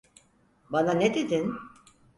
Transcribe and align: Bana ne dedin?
Bana 0.69 0.91
ne 0.93 1.13
dedin? 1.13 1.55